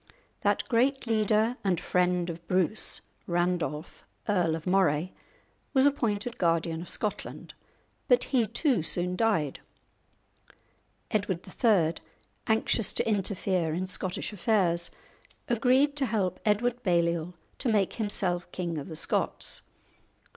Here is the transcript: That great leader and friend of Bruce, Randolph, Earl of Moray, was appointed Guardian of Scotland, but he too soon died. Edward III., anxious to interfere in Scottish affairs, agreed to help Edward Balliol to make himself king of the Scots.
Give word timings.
That 0.41 0.67
great 0.67 1.05
leader 1.05 1.57
and 1.63 1.79
friend 1.79 2.27
of 2.31 2.47
Bruce, 2.47 3.01
Randolph, 3.27 4.03
Earl 4.27 4.55
of 4.55 4.65
Moray, 4.65 5.11
was 5.75 5.85
appointed 5.85 6.39
Guardian 6.39 6.81
of 6.81 6.89
Scotland, 6.89 7.53
but 8.07 8.23
he 8.23 8.47
too 8.47 8.81
soon 8.81 9.15
died. 9.15 9.59
Edward 11.11 11.41
III., 11.47 11.97
anxious 12.47 12.93
to 12.93 13.07
interfere 13.07 13.75
in 13.75 13.85
Scottish 13.85 14.33
affairs, 14.33 14.89
agreed 15.47 15.95
to 15.97 16.07
help 16.07 16.39
Edward 16.45 16.81
Balliol 16.81 17.35
to 17.59 17.69
make 17.69 17.93
himself 17.93 18.51
king 18.51 18.79
of 18.79 18.87
the 18.87 18.95
Scots. 18.95 19.61